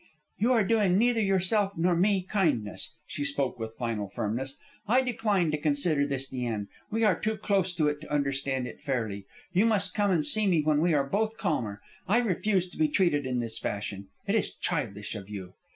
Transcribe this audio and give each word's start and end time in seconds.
"You 0.39 0.51
are 0.53 0.63
doing 0.63 0.97
neither 0.97 1.21
yourself 1.21 1.77
nor 1.77 1.95
me 1.95 2.23
kindness." 2.23 2.95
She 3.05 3.23
spoke 3.23 3.59
with 3.59 3.75
final 3.75 4.07
firmness. 4.09 4.55
"I 4.87 5.01
decline 5.03 5.51
to 5.51 5.59
consider 5.59 6.07
this 6.07 6.27
the 6.27 6.43
end. 6.43 6.69
We 6.89 7.03
are 7.03 7.13
too 7.19 7.37
close 7.37 7.71
to 7.75 7.87
it 7.87 8.01
to 8.01 8.11
understand 8.11 8.67
it 8.67 8.81
fairly. 8.81 9.27
You 9.53 9.67
must 9.67 9.93
come 9.93 10.09
and 10.09 10.25
see 10.25 10.47
me 10.47 10.63
when 10.63 10.81
we 10.81 10.95
are 10.95 11.05
both 11.07 11.37
calmer. 11.37 11.81
I 12.07 12.17
refuse 12.17 12.67
to 12.71 12.79
be 12.79 12.87
treated 12.87 13.27
in 13.27 13.41
this 13.41 13.59
fashion. 13.59 14.07
It 14.25 14.33
is 14.33 14.55
childish 14.55 15.13
of 15.13 15.29
you." 15.29 15.53